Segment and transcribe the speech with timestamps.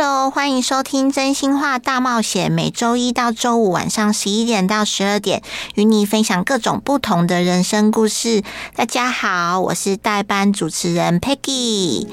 [0.00, 5.42] Hello，欢迎收听《真心话大冒险》，每周一到周五晚上十一点到十二点，
[5.74, 8.44] 与你分享各种不同的人生故事。
[8.76, 12.06] 大家好，我是代班主持人 Peggy。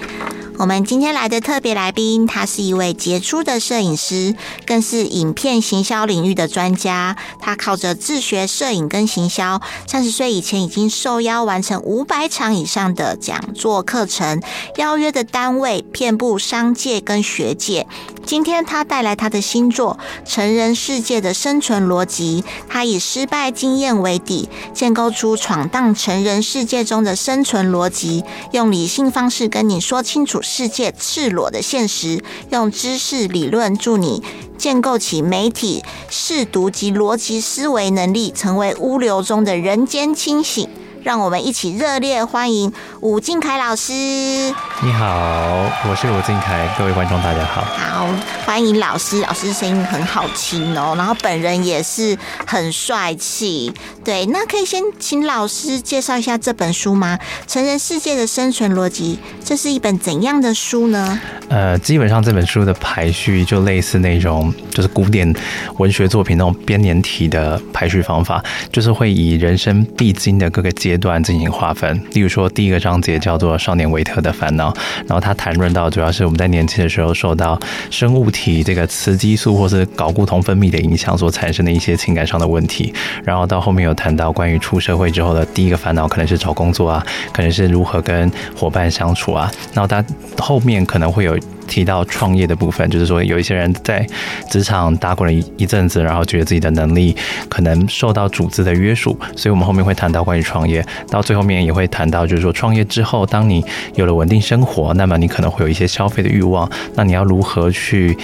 [0.57, 4.33] 我们今天来的特别来宾，他是一位杰出的摄影师，
[4.65, 7.17] 更是影片行销领域的专家。
[7.41, 14.41] 他靠着自学摄影跟行销，三十岁以前已经受邀完成五百场以上的讲座课程，
[14.77, 17.85] 邀约的单位遍布商界跟学界。
[18.25, 19.99] 今天他带来他的新作
[20.29, 30.41] 《成人世界的生存逻辑》，他以失败经验为底，建构出闯荡成人世界中的生存逻辑，用理性方式跟你说清楚。
[30.45, 34.23] 世界赤裸的现实，用知识理论助你
[34.57, 40.69] 建构起媒体试读及逻辑思维能力，成为物流中的人间清醒。
[41.05, 43.93] 让我们一起热烈欢迎武敬凯老师。
[43.93, 47.61] 你好，我是武敬凯，各位观众大家好。
[47.61, 48.07] 好，
[48.43, 52.17] 欢迎老师，老师声音很好听哦，然后本人也是
[52.47, 53.71] 很帅气。
[54.03, 57.19] 对，那可以先请老师介绍一下这本书吗？
[57.53, 61.21] 《成人世界的生存逻辑》，这是一本怎样的书呢？
[61.49, 65.31] 呃，基本上这本书的排序就类似那种，就是古典
[65.77, 72.01] 文学作品那种编年体的排序方法，就是会以人生必经的各个阶阶段进行划分。
[72.13, 74.73] 例如说，第一个章节叫做“少年维特的烦恼”，
[75.05, 77.59] 然后他谈论到主要是我们在年轻的时候受到
[77.91, 82.93] 生物体这个雌激素或是睾固酮分泌的影响所产生的一些情感上的问题。
[83.25, 89.51] 然后到后面有谈到关于出社会之后的第一个烦恼，可能是找工作啊，可能是如何跟伙伴相处啊。
[89.73, 90.01] 然后他
[90.37, 91.37] 后面可能会有。
[91.67, 94.05] 提到创业的部分，就是说有一些人在
[94.49, 97.15] 职场打滚了一一阵子，然后觉得自己的能力
[97.49, 103.63] 可能受到组织的约束，所以我们后面会谈到关于创业，到最后面也会谈到，就是说创业之后，当你
[103.95, 108.17] 有了稳定生活，那么你可能会有一些消费的欲望，那你要如何去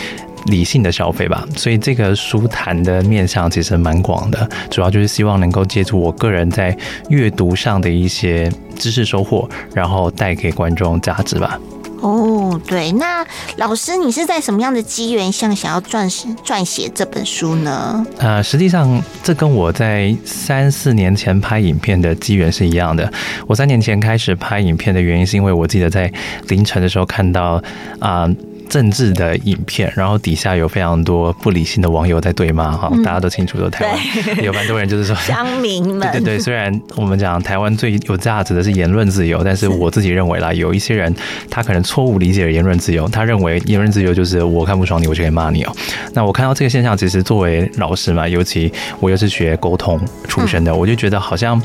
[0.48, 1.46] 理性的消费吧？
[1.56, 6.76] 所以这个书谈的面向其实蛮广的，主要就是希望能够借助我个人在
[7.10, 11.60] 阅读上的一些知识收获，然后带给观众价值吧。
[12.02, 13.26] 哦，对，那
[13.58, 18.06] 老师，你是在什么样的机缘下想要撰写撰写这本书呢？
[18.18, 23.12] 呃，实际上这跟我在三四年前拍影片的机缘是一样的。
[23.48, 26.12] 我三年前开始拍影片的原因，是因为我记得在
[26.48, 27.62] 凌晨的时候看到
[28.00, 28.28] 啊。
[28.72, 34.00] 政治的影片，然后底下有非常多不理性的网友在对骂哈，大家都清楚，都台湾
[34.42, 41.14] 有蛮多人就是说 乡民们，对对对，虽然我们讲台湾最有价值的是言论自由，但是我自己认为啦，有一些人
[41.50, 45.76] 他可能错误理解了言论自由，他认为言论自由就是我看不爽你，我就可以骂你哦。
[46.14, 48.72] 那我看到这个现象，其实作为老师嘛，尤其
[49.02, 50.00] 我又是学沟通
[50.30, 51.62] 出身的，我就觉得好像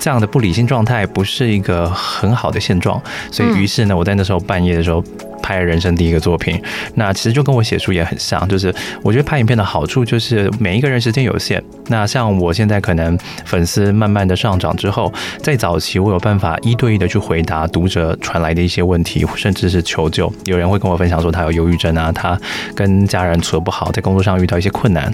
[0.00, 3.00] 这样的不理性状态不是一个很好的现状，
[3.30, 5.04] 所以于是呢，我在那时候半夜的时候。
[5.42, 6.60] 拍人生第一个作品，
[6.94, 11.62] 那其实就跟我写书也很像，就是我觉得拍影片的好处就是每一个人时间有限。
[11.88, 15.12] 那像我现在可能粉丝慢慢的上涨之后，
[15.42, 20.32] 在早期我有办法一对一的去回答读者传来的一些问题，甚至是求救。
[20.44, 22.38] 有人会跟我分享说他有忧郁症啊，他
[22.74, 25.12] 跟家人处得不好，在工作上遇到一些困难。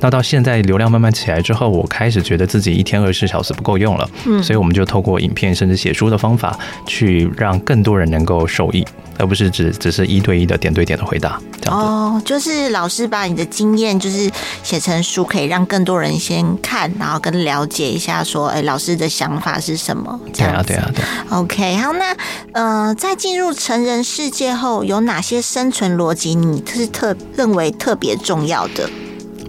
[0.00, 8.84] 那到现在流量慢慢起来之后，我开始觉得自己一天二十四小时不够用了，嗯，所以我们就透过影片甚至写书的方法，去让更多人能够受益，
[9.18, 11.40] 而不是只只是一对一的点对点的回答。
[11.60, 14.30] 这样哦，就是老师把你的经验就是
[14.62, 20.20] 写成书，可以让更多人先看，然后跟了解一下，说，哎，老师的想法是什么？
[20.32, 21.04] 对啊，对啊，对。
[21.30, 22.16] OK，好，那
[22.52, 28.88] 呃，在进入成人世界后，有哪些生存逻辑你是特认为特别重要的？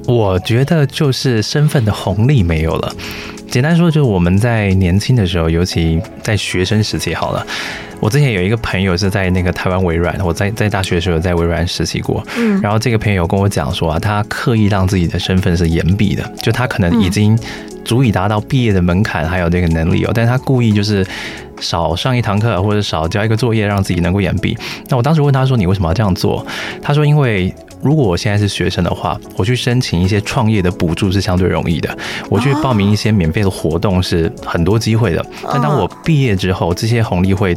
[0.08, 2.96] 我觉得就是身份的红利没有了。
[3.50, 7.46] 简单说，就是我们在年轻的时候，尤其在学生时期，好了。
[8.02, 12.22] 我之前有一个朋友是在那个台湾微软，我在在大学的时候在微软实习过。
[12.38, 17.40] 嗯，然后这个朋友跟我讲说啊，他刻意让自己的身份是延毕的，就他可能已经
[17.86, 21.08] 足以达到毕业的门槛，还有这个能力哦，但是他故意就是
[21.62, 24.56] 少上一堂课或者少交一个作业，让自己能够延毕。
[24.90, 26.46] 那我当时问他说：“你为什么要这样做？”
[26.84, 31.96] 他说：“因为如果我现在是学生的话，我去申请一些创业的补助是相对容易的，
[32.30, 35.26] 我去报名一些免费的活动是很多机会的。
[35.44, 37.56] 但当我毕业之后，这些红利会。”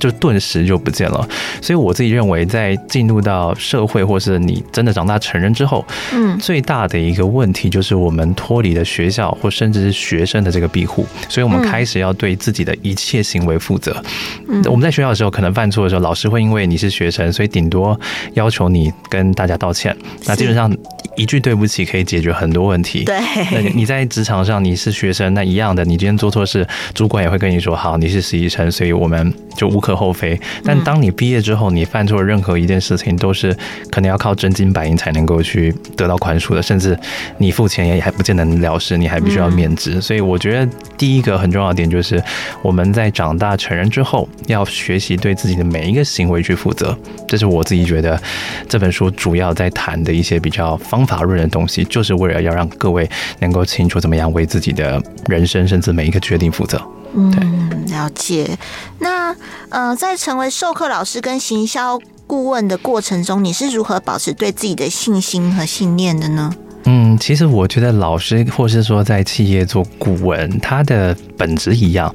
[0.00, 1.28] 就顿时就不见了。
[1.62, 14.02] 所以我自己认为，在进入到社会，或是你真的长大成人之后，嗯，最大的一个问题就是我们脱离了学校或甚至是学生的这个庇护，所以我们开始要对自己的一切行为负责。
[14.48, 17.98] 嗯，我们在学校的时候可能犯错的时候，老师会因为你是学生，所以顶多
[18.32, 19.94] 要求你跟大家道歉。
[20.24, 20.74] 那基本上
[21.16, 23.04] 一句对不起可以解决很多问题。
[23.04, 23.20] 对，
[23.52, 30.38] 那你在职场上你是学生，那一样的，你今天做错事，主管也会跟你说，好，你是实习生，所以我们就无可厚非。
[30.64, 33.56] 但当你毕业之后，你犯错任何一件事情，都是
[33.90, 36.98] 可能要靠真金白银才能够去得到宽恕的，甚至
[37.38, 40.00] 你付钱也还不见得能了事，你还必须要免职。
[40.00, 42.22] 所以我觉得第一个很重要的点就是，
[42.62, 46.96] 我们在长大成人之后，要学习对自己的每一个行为去负责。
[47.26, 48.20] 这是我自己觉得
[48.68, 53.08] 这本书主要在谈的一些比较方法论的东西，就是为了要让各位
[53.38, 56.80] 能够清楚怎么样为自己的人生，甚至每一个决定负责。
[57.14, 58.58] 嗯，了解。
[58.98, 59.34] 那
[59.68, 66.54] 呃，在成为授课老师跟行销顾问的过程中，你是如何保持对自己的信心和信念的呢？
[66.84, 72.14] 嗯，其实我觉得老师，或是说在企业做顾问，他的本质一样。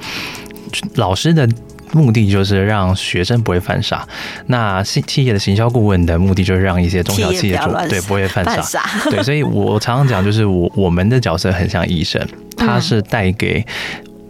[0.96, 1.48] 老师的
[1.92, 4.06] 目的就是让学生不会犯傻，
[4.48, 8.84] 那企企业的行销顾问的目的就是让一些中小企业主对 不会犯傻。
[9.10, 12.28] 对，所以我常常讲，就是我我们的角色很像医生，
[12.58, 13.66] 他是带给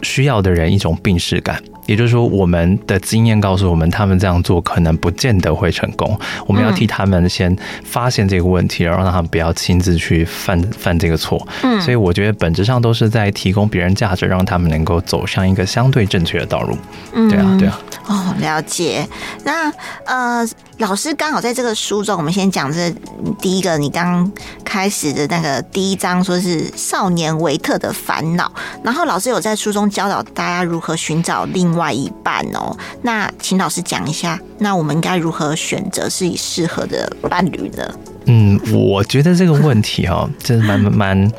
[0.01, 1.61] 需要的人一种病逝感。
[1.85, 6.17] 也就是说，我们的经验告诉我们，他们这样做可能不见得会成功。
[6.45, 11.45] 我们要替他们先发现这个问题，然后让他们不要亲自去犯犯这个错。
[11.63, 16.77] 嗯，所以我觉得本质上都是在提供别人价值，让他们能够走上一个相对正确的道路。
[17.13, 17.79] 嗯，对啊，对啊。
[18.07, 19.07] 哦，了解。
[19.43, 19.71] 那
[20.05, 20.47] 呃，
[20.77, 22.93] 老师刚好在这个书中，我们先讲这
[23.41, 24.31] 第一个，你刚
[24.63, 28.51] 开始的那个第一章，说是少年维特的烦恼。
[28.83, 32.75] 然后老师有在书中教导大家如何寻找另外一半哦。
[33.01, 37.83] 那请老师讲一下，那我们应该如何选择自己适合的伴侣呢？
[38.27, 41.31] 嗯，我觉得这个问题哈， 真是蛮蛮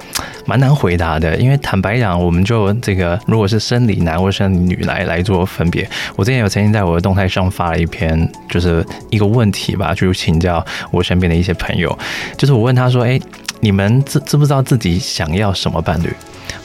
[0.44, 1.36] 蛮难回答的。
[1.36, 11.98] 因为坦白讲，我们就这个，如果是生理男或生理女来来做分别，我之前有曾经在我的动态上发了一篇，就是一个问题吧，就请教我身边的一些朋友，
[12.38, 13.20] 就是我问他说：“哎，
[13.58, 16.14] 你们知知不知道自己想要什么伴侣？”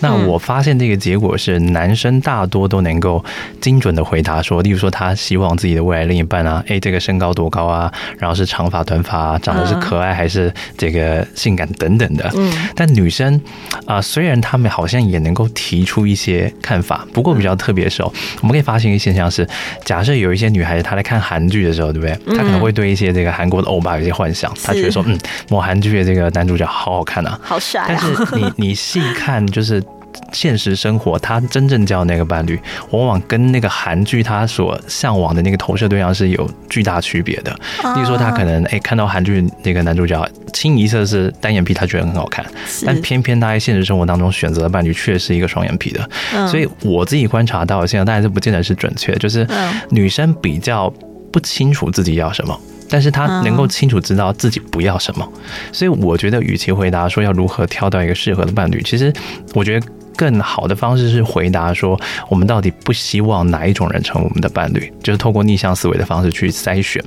[0.01, 3.24] 那我发现这个结果是，男生大多都能够
[3.59, 12.30] 精准的回答说，例如说他希望自己的未来另一半啊，哎，这个身高多高啊，然后是长发短发啊，长得是可爱还是这个性感等等的。
[12.36, 13.39] 嗯，但女生
[13.86, 18.12] 啊，虽然他们好像也能够提出一些看法，不过比较特别的时候，
[18.42, 19.47] 我们可以发现一个现象是，
[19.86, 22.36] 假设有一些女孩子她在看韩剧的时候，对不对？
[22.36, 25.18] 她可能会对一些这个韩国的欧巴有些幻想，她觉得说，嗯，
[25.50, 27.86] 某韩剧的这个男主角好好看啊，好帅啊。
[27.88, 29.81] 但是你你细看就是。
[30.31, 32.59] 现实生活，他真正交的那个伴侣，
[32.91, 37.51] 往往跟那个韩剧他所向往的那个投射对象是有巨大区别的。
[37.95, 42.45] 例如说，他可能哎、欸、看到韩剧那个男主角清一色是单眼皮，他觉得很好看，
[42.85, 46.09] 但偏偏他在现实生活当中选择的伴侣却是一个双眼皮的。
[46.47, 49.47] 所以我自己观察到，现在当然是不见得是准确，就是
[49.89, 50.91] 女生比较
[51.31, 52.59] 不清楚自己要什么，
[52.91, 55.27] 但是他能够清楚知道自己不要什么。
[55.71, 59.11] 所以我觉得，与其回答说要如何挑到一个适合的伴侣，其实
[59.55, 59.88] 我觉得。
[60.13, 61.99] 更好的方式是回答说，
[62.29, 67.03] 我们到底不希望哪一种人成为我们的伴侣，就是透过逆向思维的方式去筛选。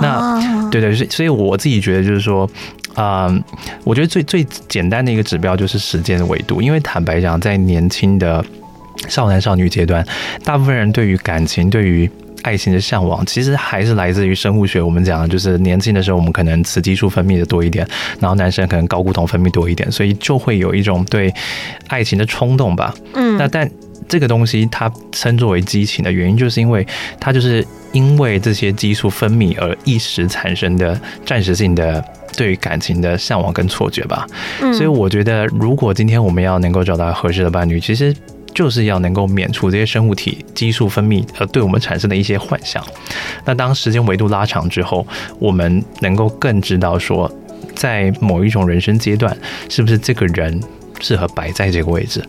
[0.00, 2.50] 那对对，所以所以我自己觉得就是说，
[2.94, 3.32] 啊，
[3.84, 8.44] 我觉得最最简单的一个指标就是时间的维度，因为坦白讲，在年轻的
[9.08, 10.06] 少男少女阶段，
[10.44, 12.10] 大部分人对于感情，对于
[12.42, 14.80] 爱情的向往，其实还是来自于生物学。
[14.80, 17.86] 我们讲的就是年轻的时候，我们可能雌激素分泌的多一点，
[18.20, 21.32] 然后男生可能睾固酮分泌多一点，所以就会有一种对
[21.88, 22.94] 爱情的冲动吧。
[23.14, 23.68] 嗯，那但
[24.08, 26.86] 这个东西它称作为激情的原因，就是因为
[27.20, 32.02] 它就是因为这些激素分泌而一时产生的暂时性的
[32.36, 34.26] 对于感情的向往跟错觉吧。
[34.62, 38.14] 嗯，所以我觉得，如果今天我们要能够找到合适的伴侣，其实。
[38.54, 42.84] 就是要能够免除这些生物体激素分泌而对我们产生的一些幻想。
[43.44, 45.06] 那当时间维度拉长之后，
[45.38, 47.30] 我们能够更知道说，
[47.74, 49.36] 在某一种人生阶段，
[49.68, 50.60] 是不是这个人
[51.00, 52.24] 适合摆在这个位置？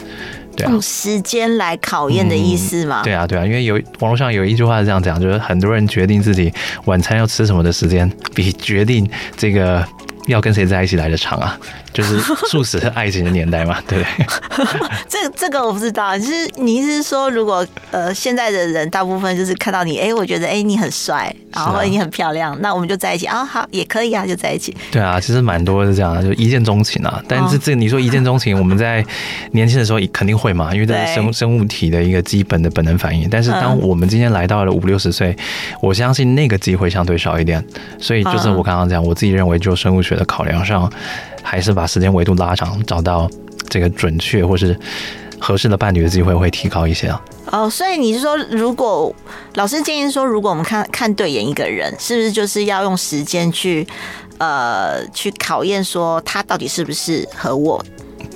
[0.55, 3.01] 对啊，用时间来考验的意思吗？
[3.01, 6.53] 嗯，对啊，对啊，因为有网络上有一句话是这样讲，就是很多人决定自己
[6.85, 9.85] 晚餐要吃什么的时间，比决定这个。
[10.27, 11.59] 要跟谁在一起来的长啊？
[11.93, 14.25] 就是素食爱情的年代嘛，对不对？
[15.09, 24.75] 这这个我不知道，就是你意思是说，如果呃现在的人大部分就是看到你，哎，我觉得哎你很帅，然后你很漂亮，那我们就在一起啊，好也可以啊，就在一起。
[24.91, 27.21] 对啊，其实蛮多是这样，就一见钟情啊。
[27.27, 29.03] 但是这你说一见钟情，我们在
[29.51, 33.27] 年轻的时候肯定会嘛，因为这是生生物体的一个基本的本能反应。
[33.29, 35.35] 但是当我们今天来到了五六十岁，
[35.81, 37.63] 我相信那个机会相对少一点。
[37.99, 40.91] 所以就是我刚刚讲，我自己认为就生物学的考量上。
[41.41, 43.29] 还是把时间维度拉长，找到
[43.67, 44.77] 这个准确或是
[45.39, 47.21] 合适的伴侣的机会会提高一些啊。
[47.51, 49.13] 哦，所以你是说，如果
[49.55, 53.87] 老师建议说，如果我们看看对眼一个人，是不是就是要用时间去
[54.37, 57.83] 呃去考验说他到底是不是和我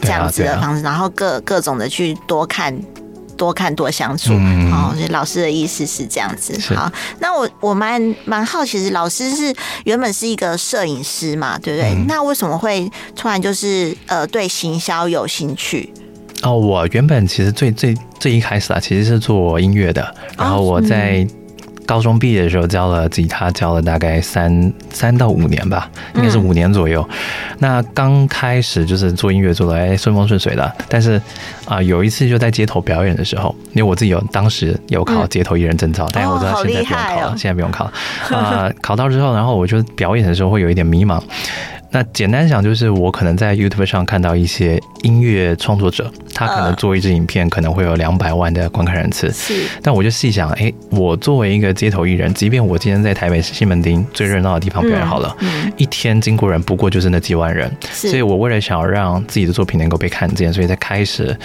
[0.01, 2.75] 这样子的方式，然后各各种的去多看。
[3.37, 6.57] 多看多相处，嗯、哦，所以老师的意思是这样子。
[6.75, 9.53] 好，那我我蛮蛮好奇，其实老师是
[9.85, 11.91] 原本是一个摄影师嘛，对不对？
[11.91, 15.93] 嗯、那为什么会突然就是呃对行销有兴趣？
[16.41, 21.21] 哦，我原本其实最最最一开始啊，其实是做音乐的，然后我在。
[21.21, 21.39] 哦嗯
[21.85, 27.05] 高中毕业的时候教了吉他，教了大概三三到五年吧，应该是五年左右。
[27.09, 31.13] 嗯、那刚开始就是做音乐做的哎顺风顺水的，但是
[31.65, 37.91] 啊、呃、有一次就在街头表演的时候，因为我自己有当时有考街头艺人证照，嗯、但是我知道现在不用考了，哦、现在不用考了
[38.37, 38.73] 啊、呃。
[38.81, 41.21] 考到之后，然后我就表演的时候会有一点迷茫。
[41.93, 49.31] 那简单讲就是，我可能在 YouTube 上看到一些音乐创作者，他可能做一支影片可能会有两百万的观看人次。
[49.31, 61.37] 是，但我就细想，哎，我作为一个街头艺人，即便我今天在台北西门町最热闹的地方表演好了，嗯，一天经过人不过就是那几万人，所以我为了想要让自己的作品能够被看见，所以才开始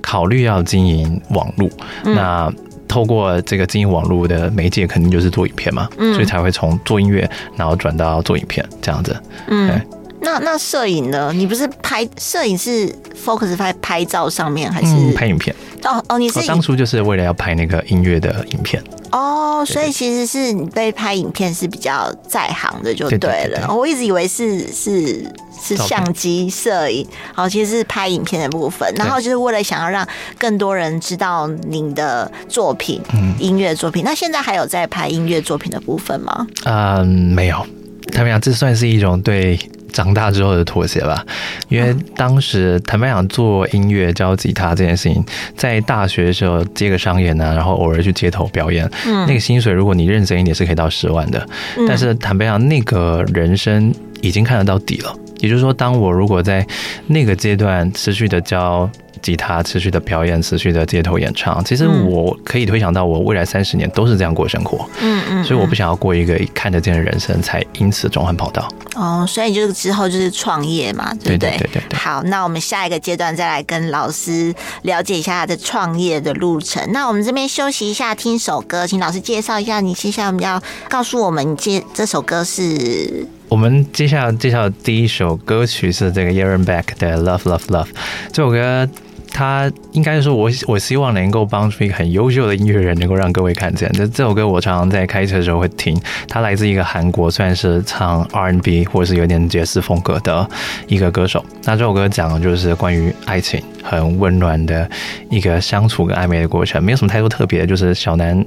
[0.00, 1.70] 考虑要经营网络。
[2.02, 2.52] 那
[2.92, 9.16] 透过这个经营网络的媒介，肯定就是做影片嘛，嗯，所以才会从做音乐，然后转到做影片这样子。
[9.46, 9.80] 嗯，
[10.22, 11.32] 那那摄影呢？
[11.34, 12.88] 你不是拍摄影是
[13.24, 15.54] focus 在拍照上面，还是、嗯、拍影片？
[15.84, 18.82] 哦哦，你是当初就是为了要拍那个音乐的影片。
[19.10, 23.18] 哦，所以其实是你被拍影片是比较在行的，就对了。
[23.18, 25.26] 对对对对，我一直以为是是。
[25.64, 30.04] 是相机摄影，好，其实是拍影片的部分，然后就是为了想要让
[30.36, 34.02] 更多人知道您的作品，嗯，音乐作品。
[34.02, 36.44] 那现在还有在拍音乐作品的部分吗？
[36.64, 37.64] 嗯，没有。
[38.12, 39.56] 他们讲，这算是一种对
[39.92, 41.24] 长大之后的妥协吧。
[41.68, 45.24] 因为当时坦白讲，做音乐教吉他这件事情，
[45.56, 51.46] 在大学的时候接个商演啊，然后偶尔去街头表演，嗯，那个薪水如果你认真一点是可以到十万的。
[51.86, 55.14] 但是坦白讲，那个人生已经看得到底了。
[55.40, 56.64] 也就是说，当我如果在
[57.08, 58.88] 那个阶段持续的教
[59.22, 64.86] 吉他、持续的表演、持续的街头演唱，其实我可以推想到，我未来三十年都是这样过生活。
[65.00, 65.44] 嗯嗯。
[65.44, 68.68] 所以我不想要过一个看得见的人生，才因此转换跑道。
[68.94, 71.50] 哦，所以就是之后就是创业嘛，对不对？
[71.52, 71.98] 对对对对。
[71.98, 76.86] 好，那我们下一个阶段再来跟老师了解一下他的创业的路程。
[76.92, 83.24] 那我们这边休息一下，听首歌，请老师介绍一下，你接下来我们要告诉我们，接这这首歌是。
[83.48, 87.84] 我们接下来介绍的第一首歌曲是这个 Aaron Beck 的《Love Love Love》
[88.32, 88.88] 这首歌。
[89.32, 93.90] 他应该是说我，我希望能够帮助一个很优秀的音乐人，能够让各位看见。
[93.92, 95.98] 这这首歌我常常在开车的时候会听。
[96.28, 100.48] 他来自一个韩国，算是唱 R&B 或者是有点爵士风格的
[100.86, 101.44] 一个歌手。
[101.64, 104.88] 那这首歌讲的就是关于爱情，很温暖的
[105.30, 108.44] 一个相处跟暧昧的过程，没有什么太多特别的，就是小男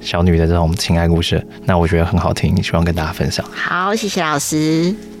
[0.00, 1.44] 小女的这种情爱故事。
[1.64, 3.44] 那我觉得很好听，希望跟大家分享。
[3.52, 5.17] 好，谢谢老师。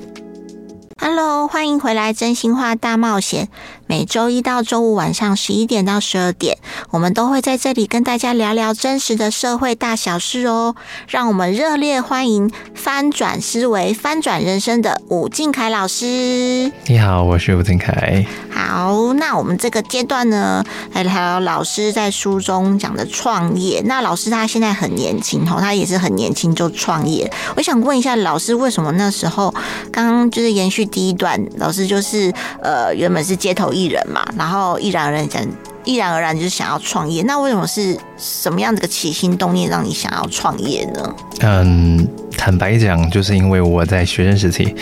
[1.00, 3.48] Hello，欢迎回来，真心话大冒险。
[3.86, 6.58] 每周一到周五晚上十一点到十二点，
[6.90, 10.74] 我们都会在这里跟大家聊聊真实的社会大小事哦。
[11.08, 16.70] 让我们热烈欢迎翻转思维、翻转人生的伍敬凯老师。
[16.86, 18.26] 你好，我是伍敬凯。
[18.50, 20.62] 好，那我们这个阶段呢，
[20.92, 23.80] 来聊老师在书中讲的创业。
[23.86, 27.32] 那老师他现在很年轻哦，他也是很年轻就创业。
[27.56, 29.54] 我想问一下老师，为什么那时候
[29.90, 35.42] 刚刚就是延续第一段，老师就是呃原本是街头艺人嘛，然后毅然而然讲，
[35.84, 37.22] 毅然而然就是想要创业。
[37.22, 41.14] 那为什么是什么样的个起心动念让你想要创业呢？
[41.40, 44.74] 嗯，坦白讲，就是因为我在学生时期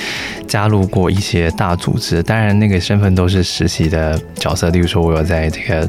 [0.49, 4.71] 加入过一些大组织，当然那个身份都是实习的角色。
[4.71, 5.89] 例如说，我有在这个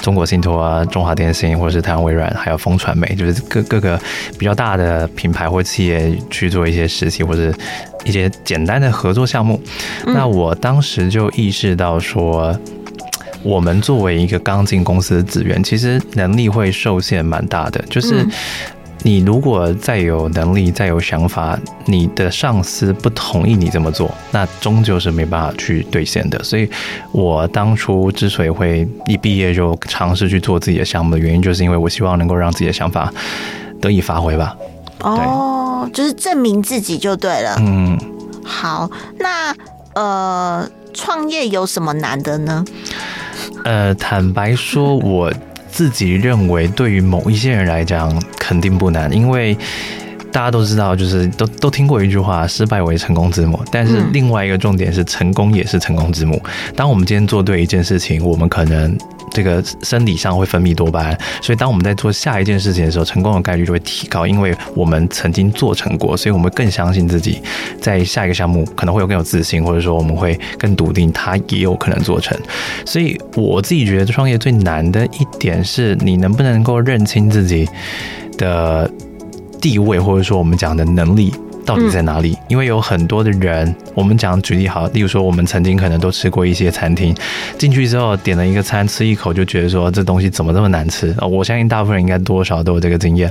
[0.00, 4.00] 中国信托啊、中华电信，或者是台湾微软，还有风传媒，就是各各个
[4.38, 7.52] 比较大的品牌或企业去做一些实习，或者。
[8.04, 9.60] 一些简单的合作项目，
[10.06, 12.56] 那我当时就意识到说，
[13.42, 17.84] 我们作为一个刚进公司的职员，其实能力会受限蛮大的。
[17.90, 18.24] 就是
[19.02, 26.42] 你如果再有能力、再有想法，你的上司不同意你这么做，那终究是没办法去兑现的。
[26.42, 26.68] 所以，
[27.12, 33.12] 我当初之所以会一毕业就尝试去做自己的项目的原因，就是因为我希望能够让自己的想法
[33.80, 34.56] 得以发挥吧。
[35.00, 37.56] 哦，就是证明自己就对了。
[37.60, 37.96] 嗯，
[38.44, 39.54] 好，那
[39.94, 42.64] 呃，创业有什么难的呢？
[43.64, 45.32] 呃，坦白说，我
[45.76, 49.54] 自己认为，对于某一些人来讲，肯定不难，因为
[50.32, 56.42] 大家都知道，就是都都听过一句话：“失败为成功之母。”但是另外一个重点是，成功也是成功之母。
[56.74, 58.96] 当我们今天做对一件事情，我们可能。
[59.36, 67.42] 这个生理上会分泌多巴胺，所以当我们在做下一件事情的时候，成功的概率就会提高，因为我们曾经做成过，所以我们更相信自己，
[67.78, 72.34] 在下一个项目可能会有更有自信，或者说我们会更笃定它也有可能做成。
[72.86, 77.68] 所以我自己觉得创业最难的一点是你能不能够认清自己
[78.38, 78.90] 的
[79.60, 81.34] 地位，或者说我们讲的能力。
[81.66, 82.38] 到底在哪里？
[82.48, 87.14] 因为有很多的人，我们讲举例好，例如说我们曾经可能都吃过一些餐厅，
[87.58, 91.26] 进去之后点了一个餐，吃一口就觉得说这东西怎么这么难吃啊！
[91.26, 93.30] 我相信大部分人应该多少都有这个经验。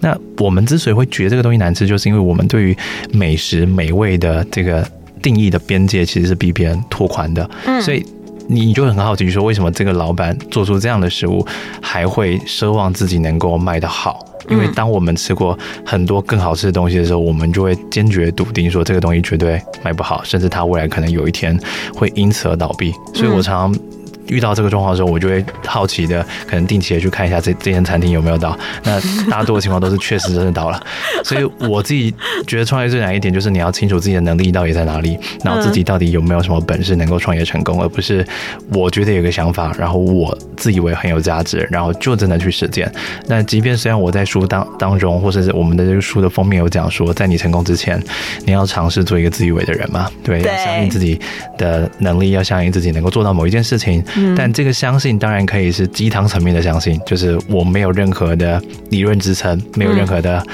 [0.00, 2.76] 那我们之所以会觉得这个东西难吃，就是因为我们对于
[3.12, 4.86] 美食美味的这个
[5.22, 7.48] 定义的边界其实是比别人拓宽的。
[7.66, 8.04] 嗯，所以
[8.48, 11.46] 你就很好奇说，为什么这个老板做出这样的食物，
[11.80, 14.24] 还会奢望自己能够卖得好？
[14.50, 21.58] 因为当我们吃过很多更好吃的东西的时候，我们就会坚决笃定说这个东西绝对卖不好，甚至它未来可能有一天
[21.94, 22.92] 会因此而倒闭。
[23.14, 23.93] 所以我常常。
[24.28, 28.56] 遇到这个状况的时候，我就会好奇的，可能定期的去看一下这这间餐厅有没有倒。
[28.84, 29.00] 那
[29.30, 30.82] 大多的情况都是确实真的倒了。
[31.22, 32.14] 所以我自己
[32.46, 38.26] 觉得创业最难一点就是你要清楚自己的能力到底在哪里，然后自己到底有没有什么本事能够创业成功，而不是
[38.72, 42.90] 我觉得有个想法，然后我自以为很有价值，然后就真的去实践。
[43.26, 48.02] 那即便虽然我在书当当中，或者是我们的这个书的封面有讲说，在你成功之前，
[48.44, 50.10] 你要尝试做一个自以为的人嘛？
[50.22, 51.18] 对，要相信自己
[51.56, 54.02] 的能力，要相信自己能够做到某一件事情。
[54.36, 60.44] 但这个相信当然可以是鸡汤层面的相信，就是我没有任何的理论支撑，没有任何的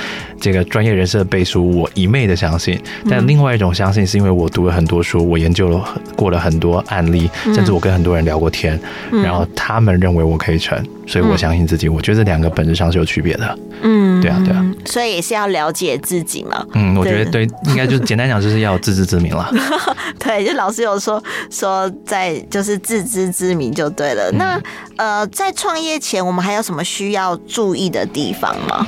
[0.40, 2.80] 这个专业人士的背书，我一昧的相信。
[3.08, 5.84] 但另外一种相信是因为我读了很多书，我研究了
[6.16, 8.78] 过了很多案例，甚至我跟很多人聊过天，
[9.10, 10.82] 然后他们认为我可以成。
[11.10, 13.58] 所以我相信自己，我觉得这两个本质上是有区别的。
[13.82, 14.64] 嗯，对啊，对啊。
[14.84, 16.64] 所以也是要了解自己嘛。
[16.74, 19.52] 嗯，我觉得对，应该就简单讲，就是要有自知之明了。
[20.20, 24.30] 对，就老师有说说在就是自知之明就对了。
[24.30, 24.60] 那
[24.96, 28.86] 呃，在创业前，我们还有什么需要注意的地方吗？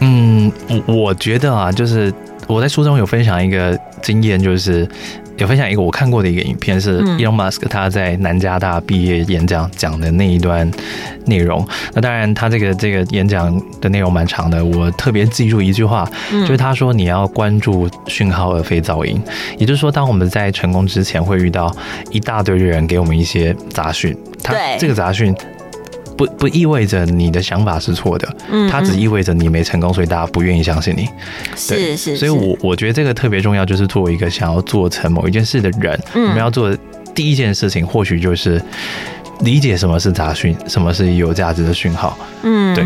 [0.00, 0.50] 嗯，
[0.88, 2.12] 我我觉得啊，就是
[2.48, 4.88] 我在书中有分享一个经验，就是。
[5.40, 10.70] 有分享一个我看过的一个影片，是 Elon Musk 他在南加大毕业演讲讲的那一段
[11.24, 11.66] 内容。
[11.94, 19.20] 那当然，他这个这个演讲的内容蛮长的，我特别记住一句话，就是他说：“你要关注讯号而非噪音。”
[19.56, 21.74] 也就是说，当我们在成功之前会遇到
[22.10, 25.34] 一大堆的人给我们一些杂讯，他这个杂讯。
[26.20, 31.08] 不不意味着你的想法是错的，嗯，它只意味着你没成功，所以大家不愿意相信你。
[31.56, 36.78] 是是，所以我我觉得这个特别重要，就是作为一个想要做成某一件事的人，我们要做的
[37.14, 38.60] 第一件事情，或许就是
[39.40, 42.18] 理解什么是杂讯，什么是有价值的讯号。
[42.42, 42.84] 嗯，对。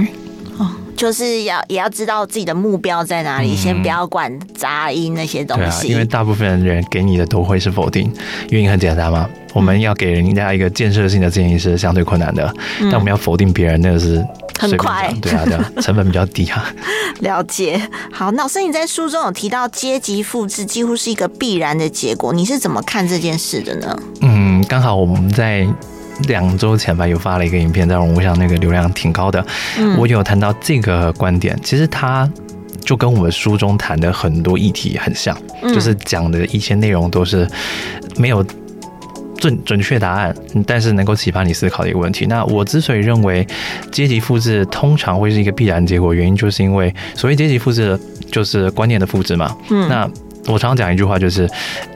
[0.96, 5.88] 就是要也要知道自己的目标在哪里，嗯、先不要管杂音那些东西。
[5.88, 8.12] 对啊，因为大部分人给你的都会是否定，
[8.50, 9.28] 原因很简单嘛。
[9.52, 14.24] 我们要给人家一个建设性的建议是相对困难的，嗯、但我们要否定别人，那个是
[14.58, 15.14] 很快。
[15.22, 16.72] 对啊，对啊，成本比较低啊。
[17.20, 17.80] 了解。
[18.12, 23.96] 好，老师，你在书中有提到阶级复制几乎是一个必然的结果，你是怎么看这件事的呢？
[24.22, 25.66] 嗯，刚好我们在。
[26.28, 29.44] 两周前吧，有发了一个影片在网络上，那个流量挺高的。
[29.78, 32.28] 嗯，我有谈到这个观点，其实它
[32.80, 37.48] 就跟我们书中谈的很多议题很像，就是讲的一些内容都是
[38.16, 38.44] 没有
[39.36, 40.34] 准准确答案，
[40.66, 42.26] 但是能够启发你思考的一个问题。
[42.26, 43.46] 那我之所以认为
[43.90, 47.98] 阶级复制通常会是一个必然结果，原因就是因为所谓阶级复制
[48.30, 49.56] 就是观念的复制嘛。
[49.70, 50.08] 嗯，那。
[50.46, 51.48] 我常常讲一句话，就是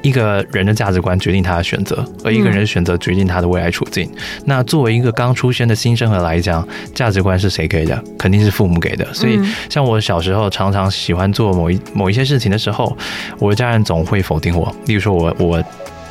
[0.02, 4.11] 一个人的价值观决定他的选择，而一个人的选择决定他的未来处境。
[4.44, 8.02] 那作为一个刚出生的新生儿来讲，价值观是谁给的？
[8.18, 9.06] 肯定是父母给的。
[9.12, 12.96] 所以，像我小时候常常喜欢做某一某一些事情的时候，
[13.38, 14.74] 我的家人总会否定我。
[14.87, 15.62] 例如说，我我。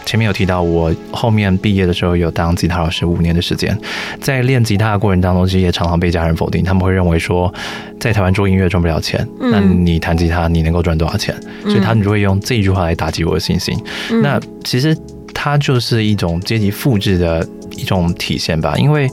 [0.08, 3.78] 前面有提到，我后面毕业的时候有当吉他老师五年的时间，
[4.22, 6.64] 在练吉他的过程当中，其实也常常被家人否定。
[6.64, 7.54] 他们会认为说，
[8.00, 11.36] 在台湾做音乐赚不了钱，那你弹吉他你能够赚多少钱？
[11.64, 13.78] 所以他们就会用这一句话来打击我的信心。
[14.24, 14.98] 那其实
[15.34, 18.76] 它就是一种阶级复制的一种体现吧。
[18.78, 19.10] 因为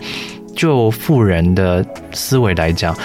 [0.54, 2.96] 就富人的思维来讲，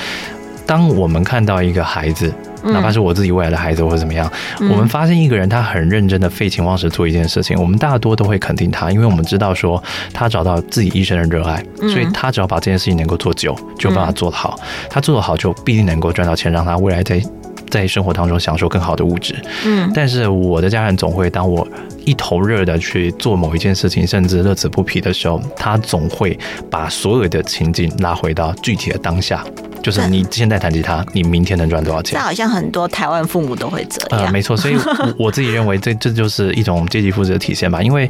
[0.68, 2.32] 当我们看到一个孩子，
[2.64, 9.82] 哪怕是我自己未来的孩子或者怎么样，我们发现一个人他很认真的废寝忘食做一件事情，我们大多都会肯定他，因为我们知道说
[10.14, 14.60] 他找到自己一生的热爱，所以他只要把这件事情能够做久，就把它做得好。
[14.90, 17.22] 他做得好，就必定能够赚到钱，让他未来在
[17.70, 19.36] 在生活当中享受更好的物质。
[19.66, 21.68] 嗯，但是我的家人总会当我
[22.04, 26.38] 一头热的去做某一件事情，甚至乐此不疲的时候，他总会
[26.70, 29.44] 把所有的情境拉回到具体的当下。
[29.82, 32.18] 就是你现在弹吉他，你明天能赚多少钱？
[32.18, 34.26] 这好像很多台湾父母都会这样。
[34.26, 34.76] 呃，没错，所以
[35.18, 37.82] 我 自己认为这这就是一种阶级复制的体现吧。
[37.82, 38.10] 因为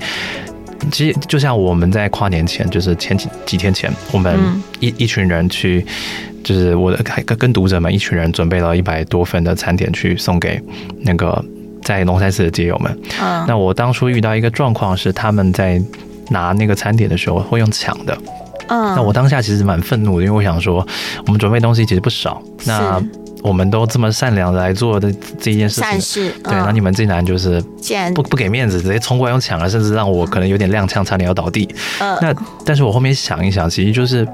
[0.92, 4.38] 其实就像我们在跨年前，就是前几几天前，我们
[4.80, 5.86] 一一群人去，
[6.44, 10.62] 就是我的跟跟读者们一群人准备了一百多份的餐点去送给
[11.02, 11.44] 那个
[11.84, 13.00] 在龙山寺的街友们。
[13.22, 15.82] 嗯，那我当初遇到一个状况是，他们在
[16.30, 18.18] 拿那个餐点的时候会用抢的。
[18.70, 20.86] 嗯，那我当下其实蛮愤怒的，因为我想说，
[21.26, 23.02] 我们准备东西其实不少，那
[23.42, 27.62] 我们都这么善良来做的这一件事情，对，那你们竟然就是
[28.14, 31.68] 不不给面子，直接冲过来用抢了，甚至让我可能有点踉跄，差点要倒地。
[32.00, 32.34] 嗯，那
[32.66, 34.28] 但是我后面想一想，其实就是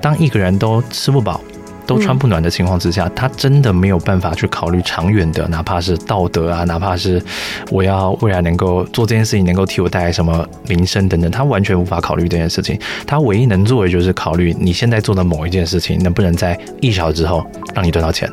[0.00, 1.40] 当一个人都吃不饱。
[1.86, 7.22] 都穿不暖的情况之下，他真的没有办法去考虑长远的，哪怕是道德啊，哪怕是
[7.70, 12.78] 我要未来能够做这件事情，能够替我带来什么名声等等，他完全无法考虑这件事情。
[13.06, 18.28] 他唯一能做的就是考虑你现在做的某一件事情，能不能在一小时之后让你赚到钱。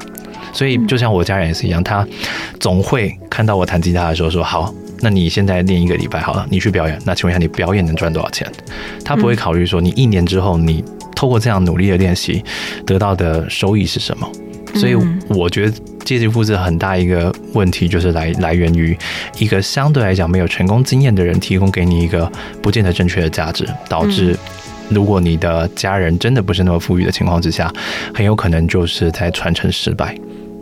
[0.51, 2.05] 所以，就像我家人也是一样，他
[2.59, 6.99] 总会看到我弹吉他的时候说：“好，那你现在练一个礼拜好了，你去表演。
[7.05, 8.51] 那请问一下，你表演能赚多少钱？”
[9.05, 10.83] 他不会考虑说你一年之后你。
[11.23, 12.43] 透过这样努力的练习，
[12.85, 14.29] 得到的收益是什么？
[14.75, 14.97] 所以
[15.29, 18.97] 我觉得阶级复制很大一个问题，就是来来源于
[19.37, 22.29] 一个相对来讲没有成功经验的人提供给你一个
[22.61, 24.37] 不见得正确的价值，导致
[24.89, 27.73] 如果你的家人真的不是那么富裕的情况之下，
[28.13, 30.13] 很有可能就是在传承失败。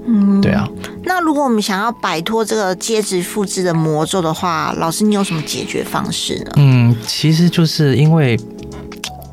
[0.06, 0.69] 嗯，对啊。
[1.06, 6.52] 那如果我们想要摆脱这个阶级复制的魔咒的话，老师你有什么解决方式呢？
[6.58, 8.39] 嗯，其实就是因为。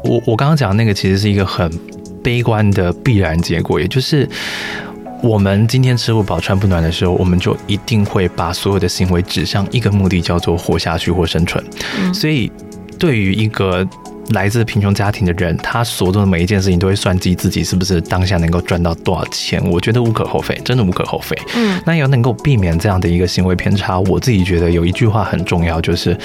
[0.04, 1.70] 我我刚刚讲的那个其实是一个很
[2.22, 4.28] 悲观的必然结果，也就是
[5.22, 11.64] 我们今天吃不饱穿不暖的时候，我们就一定会把所有的行为指向一个目的，叫做活下去或生存。
[12.12, 12.50] 所以
[12.98, 13.86] 对于一个
[14.30, 19.62] 来自贫穷家庭的人，他所做的每一件事情都会算计自己是不是当下能够赚到多少钱。
[19.70, 21.36] 我觉得无可厚非，真的无可厚非。
[21.56, 26.16] 嗯，那要能够避免这样的一个行为偏差，我自己觉得有一句话很重要，就是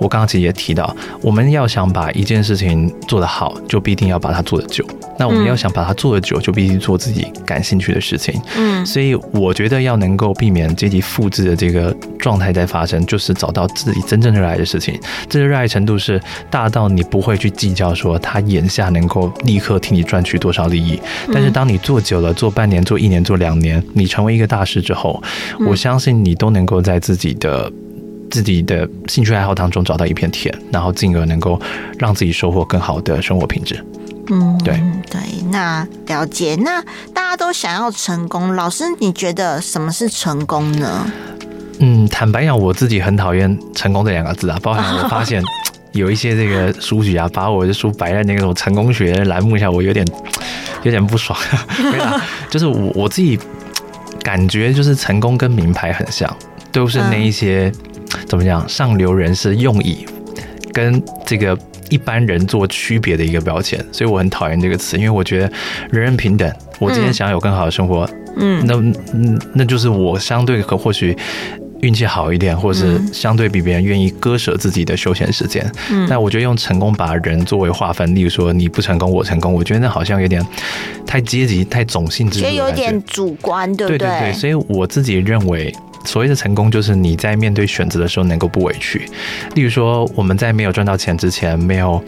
[0.00, 4.84] 我刚刚其实也提到，我们要想把一件事情做得好，就必定要把它做得久。
[5.18, 8.40] 那我们要想把它做得久，就必须做自己感兴趣的事情。
[8.56, 14.98] 嗯，所以我觉得要能够避免阶级复制的这个状态在发生，就是找到自己真正热爱的事情。
[15.28, 21.00] 这个热爱程度是大到你不会去计较说他眼下能够立刻替你赚取多少利益。
[21.32, 25.22] 但是当你做久了，做半年、做一年、做两年，你成为一个大师之后，
[25.66, 27.72] 我相信你都能够在自己的
[28.30, 31.60] 自己的兴趣爱好当中找到一片天，然后进而能够
[31.98, 33.82] 让自己收获更好的生活品质。
[34.30, 34.74] 嗯，对
[35.10, 36.54] 对，那了解。
[36.56, 36.82] 那
[37.14, 41.10] 大家都想要成功，老师，你觉得什么是成功呢？
[41.78, 44.58] 嗯，坦白讲，我自己很讨厌“成功”这两个字啊。
[44.62, 45.42] 包含我发现
[45.92, 50.06] 有一些这个书局啊，把我的书摆在那个什么成功学栏目下，我有点
[50.84, 51.38] 有点不爽。
[52.50, 53.38] 就是我我自己
[54.22, 56.34] 感觉，就是成功跟名牌很像，
[56.70, 57.72] 都是那一些、
[58.14, 60.06] 嗯、怎么讲，上流人士用以
[60.72, 61.58] 跟这个。
[61.90, 65.50] 一般人做区别的一个标签，所以我很讨厌这个词，因为我觉得
[65.90, 66.46] 人人平等。
[66.78, 68.74] 我今天想要有更好的生活，嗯，那
[69.14, 71.16] 嗯，那就是我相对可或许
[71.80, 75.70] 运气好一点，或是相对比别人愿意割舍自己的休闲时间。
[75.90, 80.44] 嗯，那我觉得用成功把人作为划分，例如说你不成功我成功，我觉得那好像有点
[81.06, 83.98] 太阶级、太种姓制度，有点主观，对不对？
[83.98, 85.74] 对对对，所以我自己认为。
[86.04, 89.04] 所谓的成功，就是你在面对选择的时候能够不委屈。
[89.56, 92.02] 例如说，我们在没有赚到钱之前，没有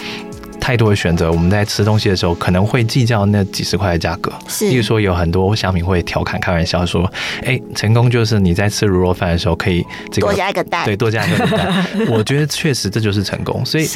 [0.60, 4.32] 太多的选择，我们在吃东西的时候可能会计较那几十块的价格。
[4.46, 7.10] 是，例如说，有很多乡民会调侃、开玩笑说
[7.42, 11.84] ：“哎、欸，成功就是你在吃卤肉饭的时候可以这个多加一个蛋，对，多加一个蛋。
[12.08, 13.64] ”我觉得确实这就是成功。
[13.64, 13.86] 所以，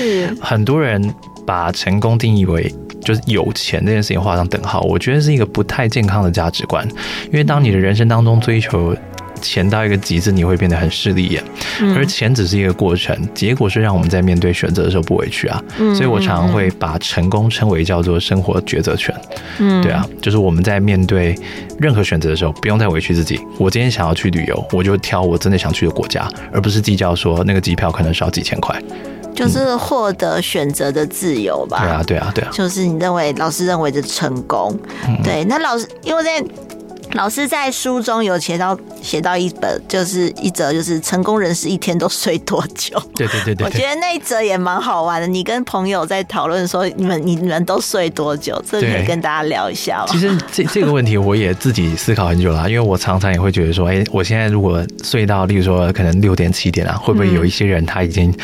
[0.40, 1.14] 很多人
[1.46, 6.88] 把成功定义为就是有钱这件事情画上等号，我觉得是一个不太健康的价值观。
[7.26, 8.96] 因为当你的人生当中追求
[9.44, 11.44] 钱到一个极致，你会变得很势利眼，
[11.94, 15.62] 而钱只是一个过程，结果是让我们在面对选择的时候不委屈啊。
[15.94, 19.14] 所以我常常会把成功称为叫做生活抉择权。
[19.58, 21.38] 嗯，对啊，就是我们在面对
[21.78, 23.38] 任何选择的时候，不用再委屈自己。
[23.58, 28.74] 我今天想要去旅游，我就挑我真的想去的国家，而不是计较说那个机票可能少几千块。
[29.34, 31.80] 就是获得选择的自由吧。
[31.80, 34.72] 对啊，对啊，对啊，就是你认为老师认为的成功。
[35.08, 36.42] 嗯、对，那老师因为在。
[37.14, 43.00] 老师在书中有写到写到一本，就是一则，就是成功人士一天都睡多久？
[43.14, 45.26] 对对对对，我觉得那一则也蛮好玩的。
[45.26, 48.60] 你跟朋友在讨论说，你们你们都睡多久？
[48.68, 50.04] 这可以跟大家聊一下。
[50.08, 58.34] 其实这这个问题我也自己思考很久了，因为我常常也会觉得说，哎，我现在如果睡到，例如说可能六点七点啊，会不会有一些人他已经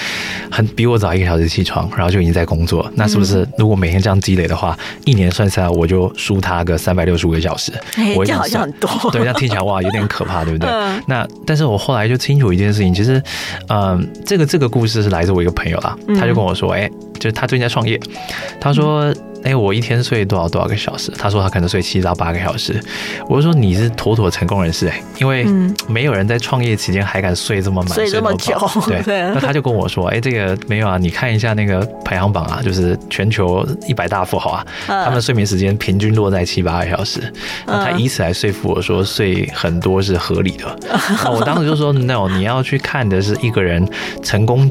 [0.49, 2.89] 很比我早一个小时起床，然后就已经在工作？
[2.95, 7.73] 那是不是如果每天这样积累的话，一年算下来我就输他个三百六十五个小时？
[8.17, 8.60] 我这好像。
[8.61, 10.69] 很多 对，这样听起来哇，有点可怕，对不对？
[10.69, 13.23] 嗯、那但是我后来就清楚一件事情，其实，
[13.69, 17.99] 嗯、呃，这个这个故事是来自我一个朋友啦，他就跟我说，哎、欸，就是他最近在创业，
[18.61, 19.05] 他说。
[19.05, 21.11] 嗯哎、欸，我一天睡多少多少个小时？
[21.17, 22.79] 他说他可能睡七到八个小时。
[23.29, 25.47] 我就说你是妥妥成功人士哎、欸，因为
[25.89, 28.55] 没有人在创业期间还敢睡这么满，睡这么久。
[29.05, 37.21] 对， 那他就跟我说，哎、欸，这个没有啊，你看一下那个排行榜啊，就是全球一百大富豪啊，他们的睡眠时间平均落在七八个小时。
[37.67, 40.79] 那他以此来说服我说睡很多是合理的。
[41.25, 43.89] 那我当时就说，no，你要去看的是一个人
[44.23, 44.71] 成功。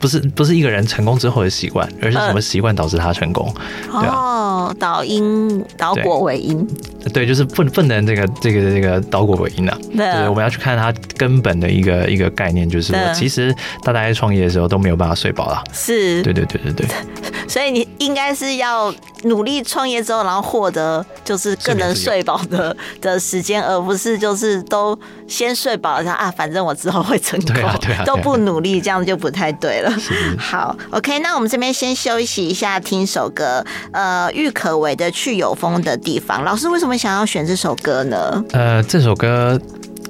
[0.00, 3.52] 不是不是一个人成功之后的习惯，而是什么习惯导致他成功？
[3.92, 4.14] 呃、对啊？
[4.14, 6.66] 哦，导因导果为因。
[7.08, 9.78] 对，就是不不能这个这个这个倒果为因啊。
[9.96, 15.62] 对，我们要去看它根本的一个一个概念，就是我，其实大家在创业的时候都没有办法睡饱了。
[15.72, 16.86] 是，对对对对对。
[17.48, 18.92] 所以你应该是要
[19.22, 29.90] 努力创业之后，然后获得就是更能睡饱的的时间，而不是就是都先睡饱了，啊，反正我之后会成功，对啊对啊，都不努力，这样就不太对了。
[30.38, 33.64] 好，OK，那我们这边先休息一下，听首歌。
[33.92, 38.44] 呃，郁可唯的《去有风的地方》，老师为什么想要选这首歌呢？
[38.52, 39.58] 呃，这首歌。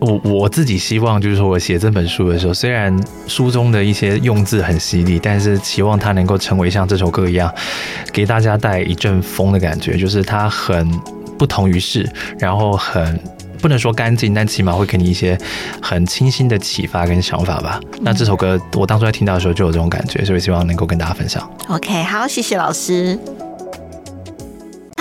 [0.00, 2.96] 我我自己希望，就是说我写这本书的时候，虽然
[3.26, 7.52] 书中的一些用字很犀利，但是期望它能够成为像这首歌一样，
[8.12, 10.88] 给大家带一阵风的感觉，就是它很
[11.36, 13.18] 不同于世，然后很
[13.60, 15.36] 不能说干净，但起码会给你一些
[15.82, 17.80] 很清新的启发跟想法吧。
[18.00, 21.42] 那这首歌我当初在听到的时候就有这种感觉，所以希望能够跟大家分享。
[21.66, 23.18] OK，好，谢谢老师。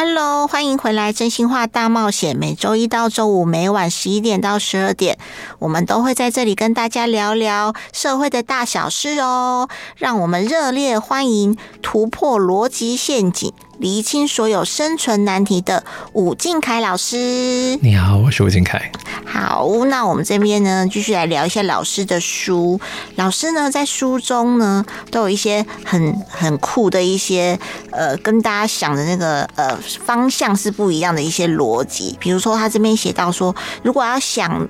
[0.10, 1.12] Hello，欢迎回来！
[1.12, 5.18] 真心话大冒险，每周一到周五每晚十一点到十二点，
[5.60, 9.68] 我们都会在这里跟大家聊聊社会的大小事哦。
[9.98, 13.52] 让我们热烈欢迎突破逻辑陷阱。
[13.80, 18.92] 厘清所有生存难题的伍敬凯老师，你好，我是伍敬凯。
[19.24, 22.80] 好，那我们这边呢，继续来聊一下老师的书。
[23.16, 27.60] 老师呢，在书中呢，都有一些很很酷的一些
[27.92, 32.18] 呃，跟大家想的那个呃方向是不一样的一些逻辑。
[32.20, 34.68] 比如说，他这边写到说，如果要想。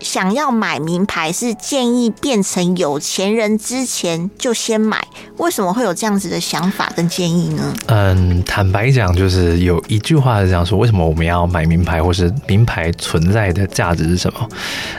[0.00, 5.04] 想要买名牌，是建议变成有钱人之前就先买。
[5.38, 7.74] 为什么会有这样子的想法跟建议呢？
[7.86, 14.48] 嗯，坦白讲，就是有一句话是这样说：为什么我们要买名牌，或是名牌存在的价值是什么？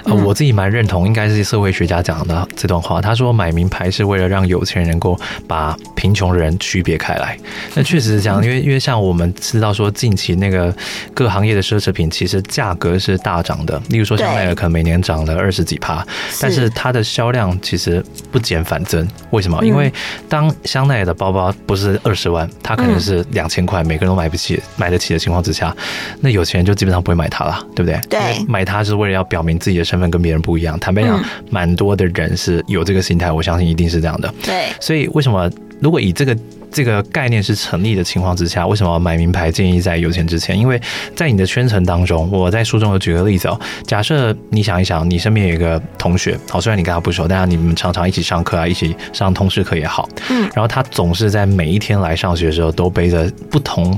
[0.03, 2.99] 呃，我自己蛮认同，应该是社会学家讲的这段话。
[2.99, 7.37] 他说，买名牌是为了让有钱人能够把贫穷人区别开来。
[7.75, 10.75] 那确实是这样，因为因为像我们知道说，近期那个
[11.13, 14.64] 各行业的奢侈品其实价格是大涨的，例如说香奈儿。
[14.69, 16.05] 每年涨了二十几趴，
[16.41, 19.07] 但是它的销量其实不减反增。
[19.31, 19.63] 为什么？
[19.65, 19.91] 因为
[20.29, 25.75] 当香奈儿的包包不是二十万，它可能是两千块，每个人都买不起、买得起的情况之下，
[26.21, 28.45] 那有钱人就基本上不会买它了，对不对？
[28.47, 30.79] 买它是为了要表明自己的身份跟别人不一样。
[30.79, 34.33] 坦白讲，蛮多的人是有这个心态，我相信一定是这样的。
[34.43, 35.49] 对，所以为什么
[35.79, 36.37] 如果以这个
[36.75, 39.49] 这个概念是成立的情况之下，为什么买名牌？
[39.49, 40.77] 建议在有钱之前，因为
[41.15, 43.57] 在你的圈层当中，我在书中有举个例子哦。
[43.87, 53.97] 假设你想一想，你身边有一个同学，好，虽然你跟他不熟，但是你们常常一起上课啊，一起上通识课也好，嗯，然后他总是在每一天来上学的时候都背着不同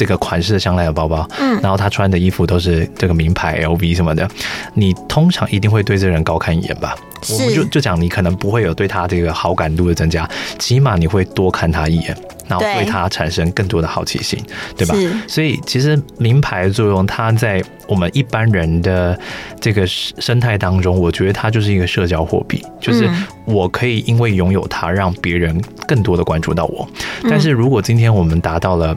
[0.00, 4.26] 这个款式的香奈儿包包，嗯，然后他穿的衣服都是这个名牌 LV 什么的，
[4.72, 6.96] 你通常一定会对这人高看一眼吧？
[7.28, 10.26] 我们就就讲，你可能不会有对他这个好感度的增加，
[10.58, 12.16] 起码你会多看他一眼，
[12.48, 14.42] 然后对他产生更多的好奇心，
[14.74, 15.20] 对，对吧？
[15.28, 19.20] 所以其实名牌的作用，它在我们一般人的
[19.60, 23.06] 这个生态当中，我觉得它就是一个社交货币，就是
[23.44, 26.88] 我可以因为拥有它，让别人更多的关注到我。
[27.24, 28.96] 但是如果今天我们达到了。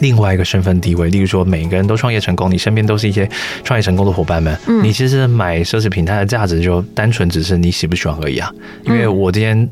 [0.00, 3.28] 另外一个身份地位，例如说，每个人都创业成功，你身边都是一些
[3.62, 4.56] 创业成功的伙伴们。
[4.66, 8.52] 嗯，你其实买奢侈品，它的价值就单纯只是你喜不喜欢而已啊。
[8.84, 9.68] 因为我今天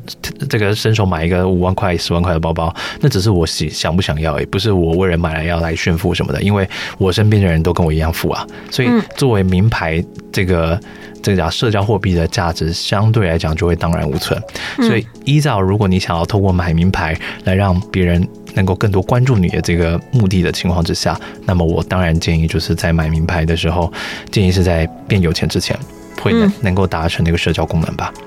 [0.49, 6.41] 这个伸手买一个五万块、十万块的包包，那只是我喜想不想要，也不是我为人买来要来炫富什么的。
[6.41, 10.79] 因为我身边的人都跟我一样富啊，所以作为名牌，这个
[11.21, 14.41] 这个叫社交货币的价值，相对来讲就会荡然无存。
[14.77, 18.25] 所以依照如果你想要透过买名牌来让别人。
[18.53, 23.91] 能够更多关注你的这个目的的情况之下，那么我当然建议就是在买名牌的时候，
[24.31, 25.77] 建议是在变有钱之前，
[26.21, 28.13] 会能能够达成那个社交功能吧。
[28.15, 28.23] 嗯，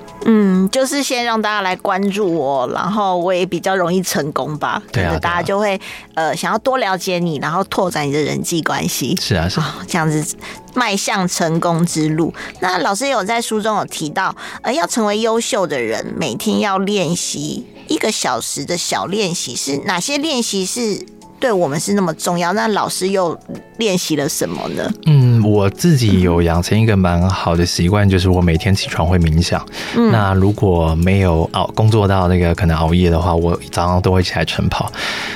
[0.71, 4.83] 就是先让大家来关注我，然后我也比较容易成功吧。
[4.93, 5.81] 对啊，大家就会
[6.15, 9.17] 呃想要多了解你，然后拓展你的人际关系。
[9.21, 10.37] 是啊，是啊，这样子
[10.75, 12.35] 迈向成功之路。
[12.61, 21.07] 那老师有在书中有提到，呃，要成为优秀的人，每天要练习一个小时的小练习，是哪些练习是？
[21.39, 23.39] 对我们是那么重要，那老师又
[23.79, 24.91] 练习了什么呢？
[25.07, 29.65] 嗯，我自己有养成一个蛮好的习惯，就是我每天起床会冥想。
[29.97, 34.91] 嗯，那如果没有熬工作到那个可能熬夜的话，我早上都会起来晨跑。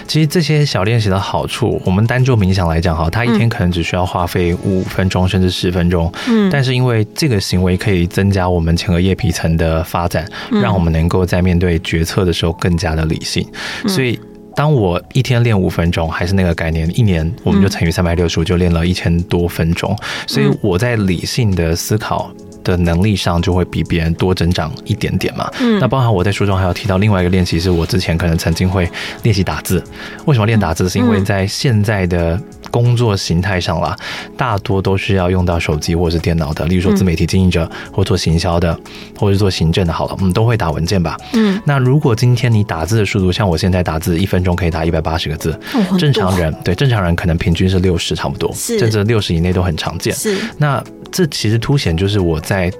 [0.07, 6.13] 其实这些小练习的好处，我们单就冥想来讲哈，他一天可能只需要花费五分钟甚至十分钟。
[6.29, 13.47] 嗯，但是因为这个行为可以增加我们前额叶皮层的发展，让我们能够在面对决策的时候更加的理性，
[13.87, 14.19] 所以。
[14.55, 19.97] 当我一天练五分钟，还是那个概念，一年我们就乘以三百六十五，就练了一千多分钟。
[20.27, 22.31] 所以我在理性的思考
[22.65, 25.51] 的能力上，就会比别人多增长一点点嘛。
[25.61, 28.89] 嗯，那包含我在书中还有提到另外一个练习，是我之前可能曾经会
[29.23, 29.83] 练习打字。
[30.27, 30.89] 为什么练打字？
[30.89, 33.97] 是因为在现在的工作形态上啦，
[34.37, 36.67] 大多都是要用到手机或者是电脑的。
[36.67, 38.79] 例如说自媒体经营者，或做行销的，
[39.17, 41.17] 或者是做行政的，好了，我们都会打文件吧。
[41.35, 45.59] 嗯，那如果今天你打字的速度，像我现在打字一分钟可以打一百八十个字，
[45.99, 50.15] 正常人对正常人可能平均是六十差不多，甚至六十以内都很常见。
[50.15, 52.71] 是，那这其实凸显就是我在。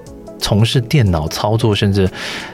[0.43, 2.09] 从事电脑操作，甚至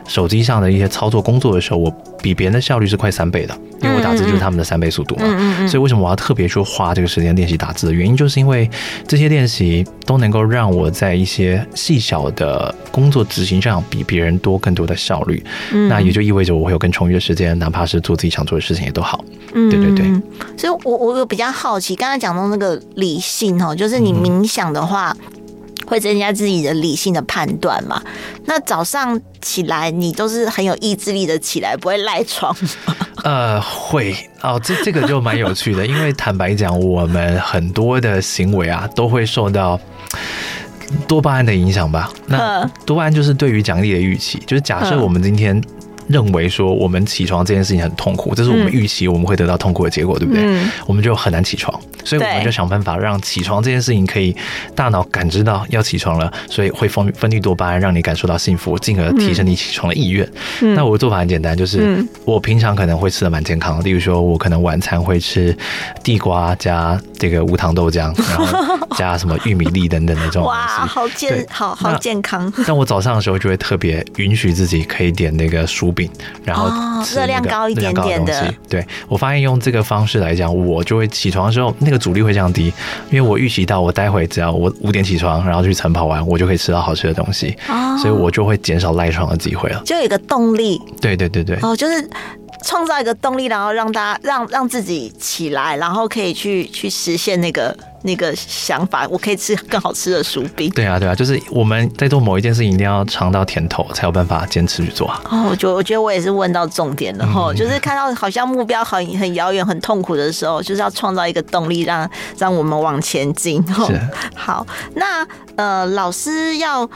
[0.05, 1.89] 手机上的一些操作工作的时候，我
[2.21, 5.65] 比别人的效率是快三倍的，因为我打字就是他们的三倍速度嘛。
[5.65, 8.69] 所以为什么我要特别去花这个时间练习打字的原因，就是因为
[9.07, 15.41] 这些练习都能够让我在一些细小的工作执行上比别人多更多的效率。
[15.87, 19.23] 那也就意味着我会有更充裕的时间，哪怕是做自己想做的事情也都好。
[19.53, 20.05] 对对对。
[20.57, 25.15] 所以我我有比较好奇，刚才讲到那个理性哦，就是你冥想的话。
[25.87, 28.01] 会增加自己的理性的判断嘛？
[28.45, 32.95] 那早上起来你都是很有意志力的起来，不会赖床吗？
[33.23, 39.79] 呃，会哦，这这个就蛮有趣的，因为坦白讲，我们很多的行为啊，都会受到
[41.07, 42.11] 多巴胺的影响吧？
[42.27, 45.59] 那多巴胺就是对于奖励的预期，就是假设我们今天。
[46.07, 50.43] 认为说我们起床这件事情很痛苦，这是我们预期我们会得到痛苦的结果，对不对？
[50.43, 54.35] 嗯，我们就很难起床，所以我们就想办法让起床这件事情可以
[54.73, 60.25] 大脑感知到要起床了，所以会分分泌多巴胺，让你感受到幸福，进而提升你起床的意愿。
[60.61, 65.55] 嗯，那我的做法很简单，就是我平常可能会吃的蛮健康的，例如说我可能晚餐会吃
[66.03, 70.57] 地瓜加这个无糖豆浆，然后加什么玉米粒等等的这种 东西。
[70.57, 72.51] 哇，好健，好好健康。
[72.65, 75.93] 但我早上的时候就会特别允许自己可以点那个薯。
[76.43, 76.69] 然后
[77.15, 82.73] 热量高一点点的，对，我发现用这个方式来讲，我就会起床的时候那个阻力会降低，
[83.09, 87.55] 因为我预习到我待会只要我五点起床，然后去晨跑完，我就可以吃到好吃的东西，
[88.01, 90.81] 所以我就会减少赖床的机会了，就有一个动力。
[90.99, 92.09] 对对对对，哦，就是。
[92.67, 99.07] 创造一个动力，然后让大家让让自己起来，然后可以去去实现那个那个想法。
[99.09, 100.69] 我可以吃更好吃的薯饼。
[100.71, 105.09] 对啊，对啊，就是我们在做某一件事情，一定要尝到甜头，才有办法坚持去做。
[105.29, 113.65] 哦，我觉我觉得我也是问到重点了哈，嗯、就是看到好像目标很很遥远、很痛苦的时候，就是要创造一个动力让，让让我们往前进。
[113.65, 113.99] 是。
[114.35, 115.25] 好，那
[115.55, 116.89] 呃，老师要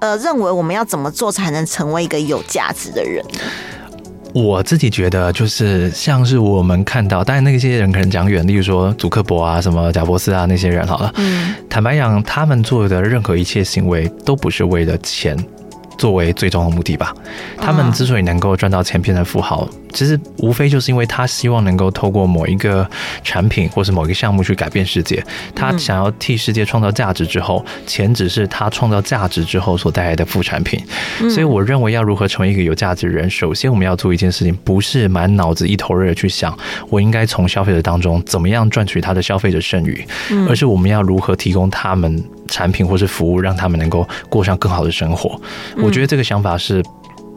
[0.00, 3.40] 呃认为我们要怎么做才能成为一个有价值的人呢？
[4.34, 15.36] 我自己觉得，就是像是我们看到，当然那些人可能讲远，例如说祖克伯啊、什么贾伯斯啊那些人，好了，嗯，坦白讲，他们做的任何一切行为都不是为了钱。
[15.98, 17.14] 作为最终的目的吧，
[17.58, 22.88] 他们之所以能够赚到钱，变成富豪，其实无非就是因为他希望能够透过某一个
[23.22, 25.24] 产品或是某一个项目去改变世界。
[25.54, 30.80] 他想要替世界创造价值之后，钱只是他创造价值之后所带来的副产品。
[31.30, 36.56] 所以，我认为要如何成为一个有价值的人，首先我们要做一件事情，不是满脑子一头热去想
[36.88, 40.06] 我应该从消费者当中怎么样赚取他的消费者剩余，
[40.48, 45.40] 而是我们要如何提供他们产品或是服务，让他们能够过上更好的生活。
[45.76, 46.82] 我觉得这个想法是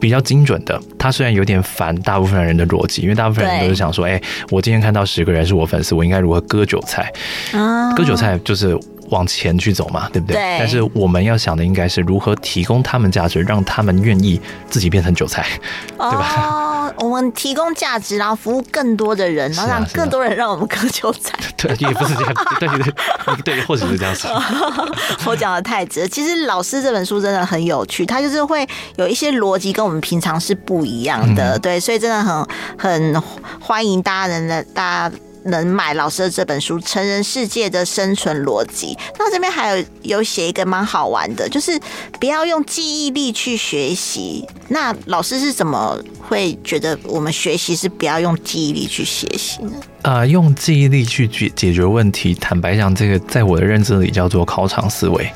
[0.00, 0.80] 比较精准的。
[0.98, 7.12] 他虽然有点反大部分人的逻辑，因为大部分人都是想说，哎，我今天看到十个人是我粉丝，我应该如何割韭菜？
[7.52, 8.78] 啊，割韭菜就是。
[9.10, 10.36] 往前去走嘛，对不对？
[10.36, 10.56] 对。
[10.58, 15.46] 但是我们要想的应该是如何提供他们价值，让他们愿意自己变成韭菜，
[15.96, 16.92] 哦、对吧？
[16.98, 21.38] 我们提供价值，然后服务更多的人，然后让更多人让我们割韭菜。
[21.56, 22.92] 对，也不是这样，对对对，
[23.44, 24.26] 对，或许是这样子。
[25.26, 26.08] 我讲的太直。
[26.08, 32.46] 其实老师这本书真的很有趣，它就是会有一些逻辑跟我们平常是不一样的，嗯、对，所以真的很
[32.78, 33.22] 很
[33.60, 35.16] 欢迎大家能的大家。
[35.44, 38.94] 能买老师的这本书《成人世界的生存逻辑》。
[39.18, 41.78] 那这边还有有写一个蛮好玩的，就是
[42.20, 44.46] 不要用记忆力去学习。
[44.68, 49.72] 那老师是怎么会觉得我们学习是不要用记忆力去学习呢？
[50.02, 55.30] 啊、呃，用记忆力去解解决问题，坦白讲，这个在我的认知里叫做考场思维，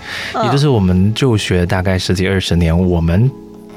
[0.44, 3.30] 也就是我们就学大概十几二十年，我们。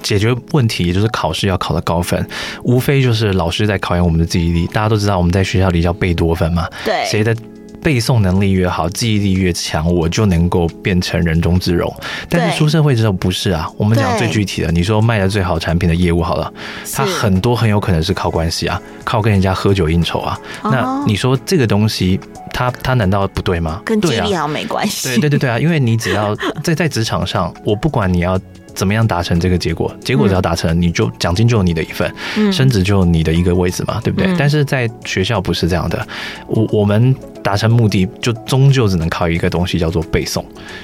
[0.06, 2.24] 解决问题，也就是考试要考的高分，
[2.64, 4.68] 无非就是老师在考验我们的记忆力。
[4.68, 6.70] 大家都知道，我们在学校里叫贝多芬嘛。
[6.86, 7.36] 对，谁的
[7.82, 11.92] 背诵能力越好，记忆力越强，我就能够变成人中之龙。
[12.30, 13.68] 但是出社会之后不是啊。
[13.78, 16.54] 我们讲最具体的，你说卖的最好产品的业务好了，
[16.94, 20.40] 它很多很有可能是靠关系啊，靠跟人家喝酒应酬啊。
[20.66, 22.20] 那你说这个东西，
[22.54, 23.82] 它它难道不对吗？
[23.84, 25.10] 跟记忆力好没关系。
[25.10, 28.40] 对对对对啊，因为你只要在在职场上，我不管你要。
[28.76, 29.92] 怎么样达成这个结果？
[30.04, 32.14] 结果只要达成，你就奖金就有你的一份，
[32.52, 34.36] 升职就有你的一个位置嘛，对不对？
[34.38, 36.06] 但是在学校不是这样的，
[36.48, 40.44] 我我们达成目的就终究只能靠一个东西叫做背诵，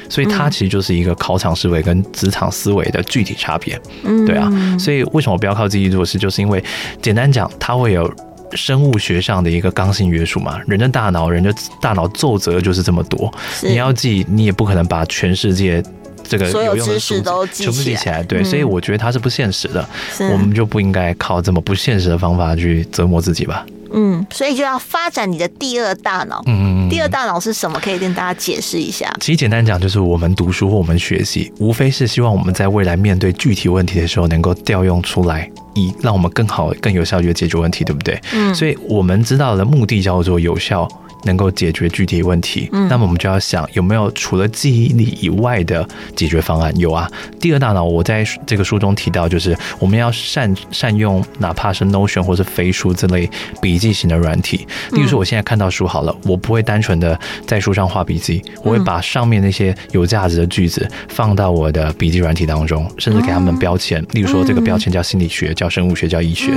[0.10, 3.80] 所以它其实就是一个考场思维跟职场思维的具体差别，
[4.26, 4.50] 对啊。
[4.80, 6.18] 所以为什么不要靠记忆做事？
[6.18, 6.64] 就是因为
[7.02, 8.12] 简单讲，它会有
[8.54, 10.60] 生物学上的一个刚性约束嘛。
[10.68, 13.34] 人的大脑，人的大脑皱褶就是这么多，
[13.64, 15.84] 你要记，你也不可能把全世界。
[16.24, 19.88] 这个有用的知识都全部记起来，对，所以我觉得它是不现实的，
[20.32, 23.66] 我们就不应该靠这么不现实的方法去折磨自己吧。
[23.94, 26.42] 嗯，所以就要发展你的第二大脑。
[26.46, 27.78] 嗯，第二大脑是什么？
[27.84, 29.14] 可以跟大家解释一下。
[29.20, 38.18] 其实简单讲，就是我们读书或我们学习，无非是希望我们在未来面对具体问题的时候，能够调用出来，以让我们更好、更有效率的解决问题，对不对？
[38.32, 40.88] 嗯，所以我们知道的目的叫做有效。
[41.24, 46.76] 能够解决具体问题，嗯，那么我们就要想有没有除了记忆力以外的解决方案？
[46.78, 47.10] 有啊，
[47.40, 53.30] 第二大脑我在这个书中提到，就是我们要善善用，哪怕是 Notion 或是飞书这类
[53.62, 54.68] 笔记型的软体。
[54.92, 64.04] 例如说，我现在看到书好了，我不会单纯的在书上画笔记，我会把上面那些有价值的句子放到我的笔记软体当中，甚至给他们标签。
[64.12, 66.52] 例如说，这个标签叫心理学，叫生物学，叫医学。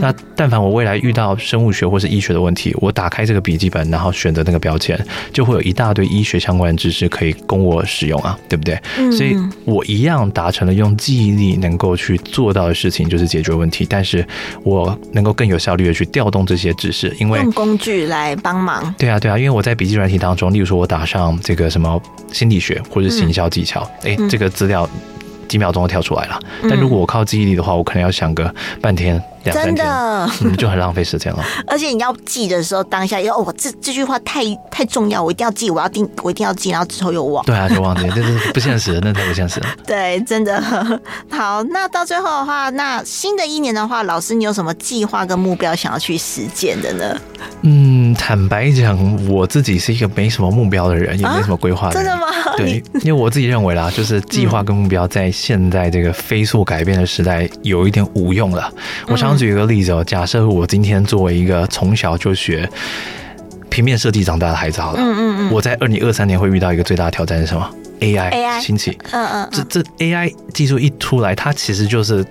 [0.00, 4.98] 那但凡我未来遇到生物学或是医学的问题，我打开这个笔记本，然后选择那个标签，
[5.32, 8.78] 就会有一大堆医学相关的知识可以供我使用啊，对不对？
[8.98, 13.86] 嗯、所以我一样达成了用记忆力能够去做到的事情，就是解决问题。
[13.88, 14.26] 但是
[14.62, 18.94] 我能够更有效率的去调动这些知识，因为用工具来帮忙。
[18.98, 22.00] 对啊，对啊，因为我在笔记软体当中，例如说我打上这个什么
[22.32, 24.88] 心理学或者行销技巧，哎、嗯，这个资料
[25.48, 26.38] 几秒钟就跳出来了。
[26.62, 29.22] 嗯、但如果我靠记忆力的话，我可能要想个半天。
[29.52, 31.44] 真的， 嗯，就很浪费时间了。
[31.68, 34.42] 而且你要记的时候，当下要哦，这这句话太
[34.72, 37.44] 太重要，我一定要记，我要定，我一定要记，然后之后又忘。
[37.44, 39.66] 对啊，就忘记，这是不现实，那太不现实了。
[39.86, 40.60] 对，真的。
[41.30, 47.16] 好，那到最后的话，那新的一年的话，老师你有什么计划跟目标想要去实践的呢？
[47.62, 47.85] 嗯，
[48.16, 48.98] 坦白讲，
[49.28, 52.10] 我自己是一个没什么目标的人，也没什么规划的人。
[52.10, 52.56] 啊，真的吗？
[52.56, 58.72] 对，因为我自己认为啦，就是计划跟目标在现在这个飞速改变的时代，有一点无用了。
[59.06, 59.36] 我想。
[59.36, 62.66] 举一个例子哦，假设我今天作为一个从小就学
[63.68, 72.24] 平面设计长大的孩子，好了，嗯嗯嗯，我在二零二三年会遇到一个最大的挑战是什么？AI，AI 兴起，嗯嗯，这这 AI 技术一出来，它其实就是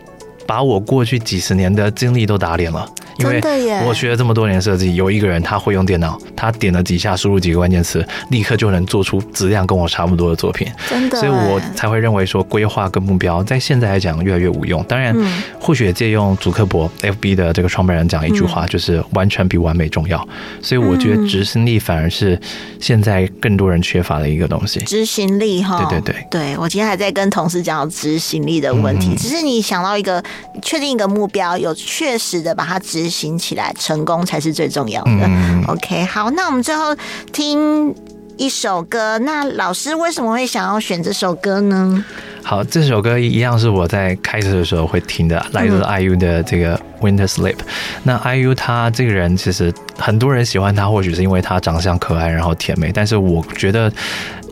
[0.48, 2.90] 把我过去几十年的经历都打脸了。
[3.18, 3.42] 因为
[3.86, 10.68] 我学了这么多年设计，有一个人他会用电脑，他点了几下，输入几个关键词，立刻就能做出质量跟我差不多的作品。
[10.90, 14.84] 真的，所以我才会认为说，规划跟目标在现在来讲越来越无用。
[14.84, 15.16] 当然，
[15.60, 20.28] 或许也借用祖克伯 FB 的这个创办人讲一句话，就是完全比完美重要。
[20.62, 22.38] 所以我觉得执行力反而是
[22.82, 24.82] 现在更多人缺乏的一个东西。
[24.82, 29.16] 执行力哈，对对对，对我今天还在跟同事讲执行力的问题。
[29.16, 30.22] 只是你想到一个
[30.62, 33.05] 确定一个目标，有确实的把它执。
[33.06, 35.12] 执行起来，成功才是最重要的。
[35.12, 36.86] 嗯、OK，好，那我们最后
[37.32, 37.94] 听
[38.36, 39.20] 一首歌。
[39.20, 42.04] 那老师为什么会想要选这首歌呢？
[42.42, 47.58] 好，这首歌一样是我在开始的时候会听的，来自 IU 的这个 Winter Sleep。
[48.02, 52.92] 那 IU 他这个人其实很多人喜欢他，或许是因为他长相可爱，然后甜美。
[52.92, 53.94] 但是我觉得。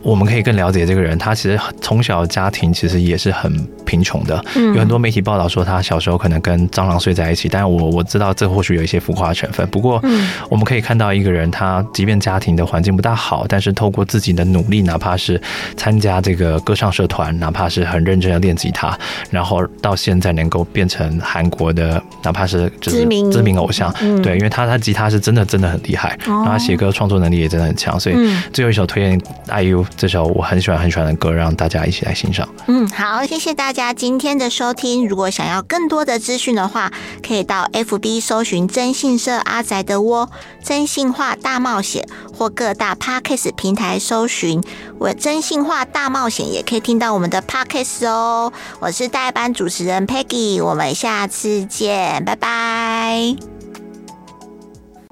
[0.04, 3.50] 我们可以更了解这个人，他其实从小家庭其实也是很
[3.86, 9.66] 贫穷的，有很多媒体报道说他小时候可能跟蟑螂睡在一起，但我我知道这或许有一些浮夸的成分。
[9.68, 10.02] 不过，
[10.50, 15.40] 我们可以看到一个人，他即便家庭的环境不大好，但是透过自己的努力，哪怕是
[15.76, 18.96] 参加这个歌唱社团，哪怕是很认真的练吉他，
[19.30, 23.30] 然后到现在能够变成韩国的，哪怕是就是知名。
[23.30, 23.92] 知名偶像，
[24.22, 28.16] 对，因为他他吉他是真的真的很厉害，然后他写歌创作能力也真的很强，所以
[28.52, 29.82] 最后一首推荐 IU。
[29.96, 32.48] 这首我很喜欢很喜欢的歌，让大家一起来欣赏。
[32.66, 35.06] 嗯，好，谢谢大家今天的收听。
[35.08, 36.92] 如果想要更多的资讯的话，
[37.26, 40.28] 可以到 FB 搜寻征信社阿宅的窝，
[40.62, 44.62] 征信话大冒险，或各大 Podcast 平台搜寻
[44.98, 48.52] 我征信话大冒险，也可以听到我们的 Podcast 哦。
[48.80, 53.53] 我是代班主持人 Peggy，我们下次见，拜拜。